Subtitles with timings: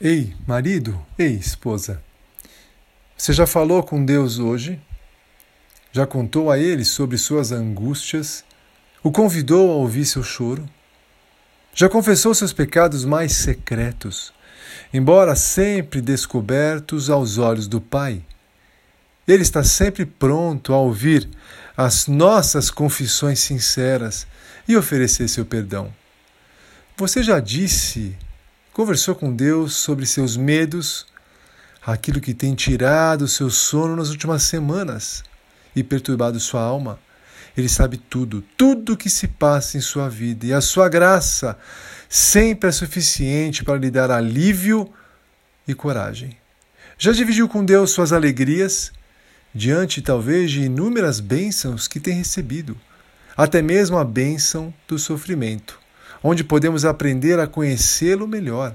[0.00, 2.02] Ei, marido, ei, esposa.
[3.16, 4.78] Você já falou com Deus hoje?
[5.90, 8.44] Já contou a Ele sobre suas angústias?
[9.02, 10.68] O convidou a ouvir seu choro?
[11.72, 14.34] Já confessou seus pecados mais secretos,
[14.92, 18.22] embora sempre descobertos aos olhos do Pai?
[19.26, 21.26] Ele está sempre pronto a ouvir
[21.74, 24.26] as nossas confissões sinceras
[24.68, 25.90] e oferecer seu perdão.
[26.98, 28.14] Você já disse
[28.76, 31.06] Conversou com Deus sobre seus medos,
[31.80, 35.24] aquilo que tem tirado seu sono nas últimas semanas
[35.74, 36.98] e perturbado sua alma.
[37.56, 41.58] Ele sabe tudo, tudo o que se passa em sua vida e a sua graça
[42.06, 44.92] sempre é suficiente para lhe dar alívio
[45.66, 46.36] e coragem.
[46.98, 48.92] Já dividiu com Deus suas alegrias,
[49.54, 52.78] diante talvez de inúmeras bênçãos que tem recebido,
[53.34, 55.85] até mesmo a bênção do sofrimento
[56.22, 58.74] onde podemos aprender a conhecê-lo melhor.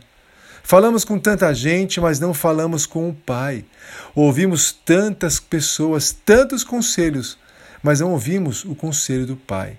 [0.63, 3.66] Falamos com tanta gente, mas não falamos com o Pai.
[4.15, 7.38] Ouvimos tantas pessoas, tantos conselhos,
[7.82, 9.77] mas não ouvimos o conselho do Pai.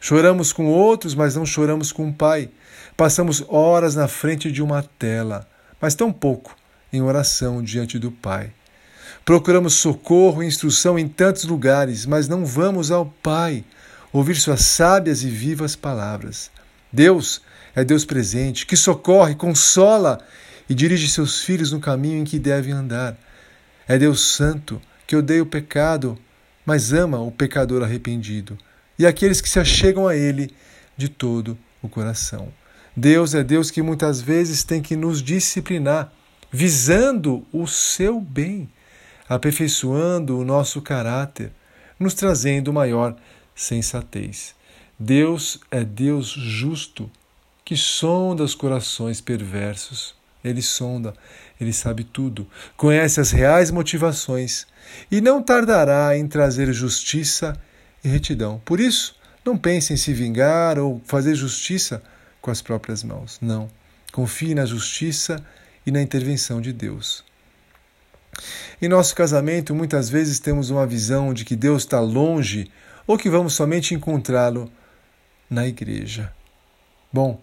[0.00, 2.50] Choramos com outros, mas não choramos com o Pai.
[2.96, 5.48] Passamos horas na frente de uma tela,
[5.80, 6.54] mas tão pouco
[6.92, 8.52] em oração diante do Pai.
[9.24, 13.64] Procuramos socorro e instrução em tantos lugares, mas não vamos ao Pai
[14.12, 16.50] ouvir suas sábias e vivas palavras.
[16.92, 17.40] Deus
[17.74, 20.20] é Deus presente, que socorre, consola
[20.68, 23.16] e dirige seus filhos no caminho em que devem andar.
[23.88, 26.18] É Deus santo, que odeia o pecado,
[26.66, 28.58] mas ama o pecador arrependido
[28.98, 30.50] e aqueles que se achegam a Ele
[30.96, 32.52] de todo o coração.
[32.96, 36.12] Deus é Deus que muitas vezes tem que nos disciplinar,
[36.50, 38.70] visando o seu bem,
[39.28, 41.50] aperfeiçoando o nosso caráter,
[41.98, 43.16] nos trazendo maior
[43.54, 44.54] sensatez.
[45.02, 47.10] Deus é Deus justo
[47.64, 50.14] que sonda os corações perversos.
[50.44, 51.12] Ele sonda,
[51.60, 54.64] ele sabe tudo, conhece as reais motivações
[55.10, 57.60] e não tardará em trazer justiça
[58.04, 58.62] e retidão.
[58.64, 62.00] Por isso, não pense em se vingar ou fazer justiça
[62.40, 63.38] com as próprias mãos.
[63.42, 63.68] Não.
[64.12, 65.44] Confie na justiça
[65.84, 67.24] e na intervenção de Deus.
[68.80, 72.70] Em nosso casamento, muitas vezes temos uma visão de que Deus está longe
[73.04, 74.70] ou que vamos somente encontrá-lo
[75.52, 76.32] na igreja.
[77.12, 77.38] Bom,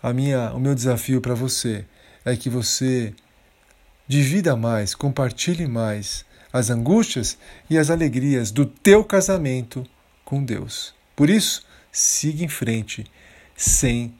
[0.00, 1.84] a minha, o meu desafio para você
[2.24, 3.12] é que você
[4.06, 7.36] divida mais, compartilhe mais as angústias
[7.68, 9.84] e as alegrias do teu casamento
[10.24, 10.94] com Deus.
[11.16, 13.04] Por isso, siga em frente
[13.56, 14.14] sem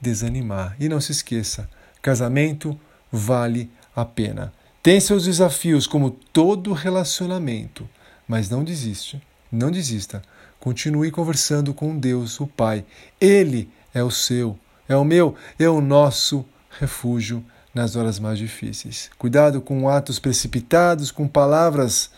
[0.00, 0.76] desanimar.
[0.78, 1.70] E não se esqueça,
[2.02, 2.78] casamento
[3.10, 4.52] vale a pena.
[4.82, 7.88] Tem seus desafios como todo relacionamento,
[8.28, 9.20] mas não desiste,
[9.50, 10.22] não desista
[10.66, 12.84] Continue conversando com Deus, o Pai.
[13.20, 16.44] Ele é o seu, é o meu, é o nosso
[16.80, 19.08] refúgio nas horas mais difíceis.
[19.16, 22.10] Cuidado com atos precipitados, com palavras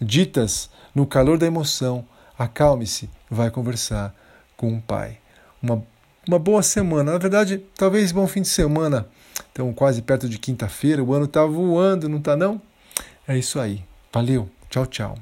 [0.00, 2.06] ditas no calor da emoção.
[2.38, 4.14] Acalme-se, vai conversar
[4.56, 5.18] com o Pai.
[5.60, 5.82] Uma,
[6.28, 9.08] uma boa semana, na verdade, talvez bom fim de semana.
[9.48, 12.62] Estamos quase perto de quinta-feira, o ano está voando, não está não?
[13.26, 13.82] É isso aí.
[14.12, 15.18] Valeu, tchau, tchau.